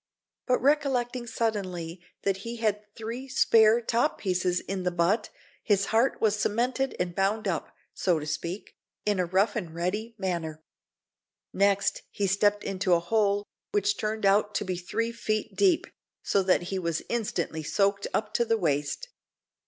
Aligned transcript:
But 0.47 0.59
recollecting 0.63 1.27
suddenly 1.27 2.01
that 2.23 2.37
he 2.37 2.55
had 2.55 2.81
three 2.95 3.27
spare 3.27 3.79
top 3.81 4.17
pieces 4.17 4.59
in 4.59 4.81
the 4.81 4.89
butt, 4.89 5.29
his 5.61 5.85
heart 5.93 6.19
was 6.19 6.35
cemented 6.39 6.95
and 6.99 7.13
bound 7.13 7.47
up, 7.47 7.71
so 7.93 8.17
to 8.17 8.25
speak, 8.25 8.73
in 9.05 9.19
a 9.19 9.27
rough 9.27 9.55
and 9.55 9.75
ready 9.75 10.15
manner. 10.17 10.63
Next, 11.53 12.01
he 12.09 12.25
stepped 12.25 12.63
into 12.63 12.95
a 12.95 12.99
hole, 12.99 13.45
which 13.73 13.95
turned 13.95 14.25
out 14.25 14.55
to 14.55 14.65
be 14.65 14.75
three 14.75 15.11
feet 15.11 15.55
deep, 15.55 15.85
so 16.23 16.41
that 16.41 16.63
he 16.73 16.79
was 16.79 17.03
instantly 17.07 17.61
soaked 17.61 18.07
up 18.11 18.33
to 18.33 18.43
the 18.43 18.57
waist. 18.57 19.09